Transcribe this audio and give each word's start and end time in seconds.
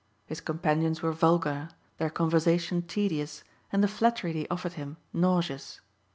His 0.25 0.41
companions 0.41 1.03
were 1.03 1.11
vulgar, 1.11 1.69
their 1.99 2.09
conversation 2.09 2.81
tedious 2.81 3.43
and 3.71 3.83
the 3.83 3.87
flattery 3.87 4.33
they 4.33 4.47
offered 4.47 4.73
him 4.73 4.97
nauseous. 5.13 5.79